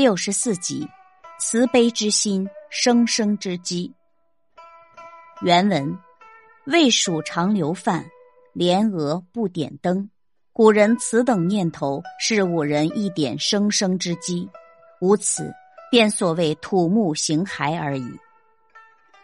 [0.00, 0.88] 六十四集，
[1.38, 3.92] 慈悲之心，生生之机。
[5.42, 5.94] 原文：
[6.64, 8.06] 魏蜀常留饭，
[8.54, 10.08] 莲娥不点灯。
[10.54, 14.48] 古人此等念头，是吾人一点生生之机。
[15.02, 15.52] 无此，
[15.90, 18.10] 便所谓土木形骸而已。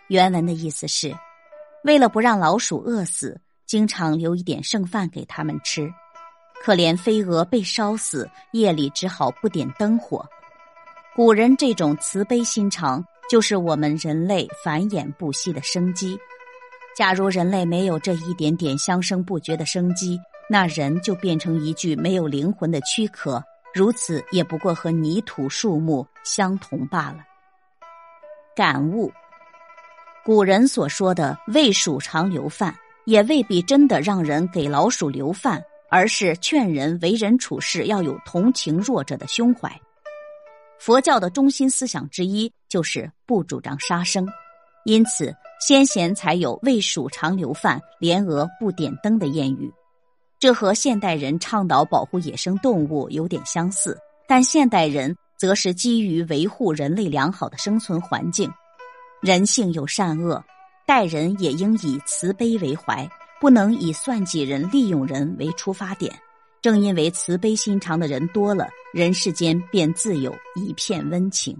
[0.08, 1.16] 原文的意思是，
[1.84, 5.90] 为了不让老鼠饿死，经常留一点剩饭给他们吃。
[6.62, 10.28] 可怜飞蛾被烧死，夜里只好不点灯火。
[11.16, 16.14] 古人这种慈悲心肠，就是我们人类繁衍不息的生机。
[16.94, 23.42] 假如人类没有这一点点相生不绝的生机，那人就变成一具没有灵魂的躯壳，
[23.72, 27.20] 如此也不过和泥土、树木相同罢了。
[28.54, 29.10] 感悟：
[30.22, 39.80] 古人所说的喂鼠常留饭，也未必真的让人给老鼠留饭，而是劝人为人处事要有同情弱者的胸怀。
[40.78, 44.26] 佛教的中心思想之一就是不主张杀生，
[44.84, 45.34] 因此
[45.66, 49.72] 先贤才有“喂鼠常留饭，莲娥不点灯”的谚语。
[50.38, 58.50] 这和现代人倡导保护野生动物有点相似，但现代人则是基于维护人类良好的生存环境。
[59.22, 60.44] 人性有善恶，
[60.86, 63.08] 待人也应以慈悲为怀，
[63.40, 66.14] 不能以算计人、利用人为出发点。
[66.66, 71.56] 正因为慈悲心肠的人多了，人世间便自有一片温情。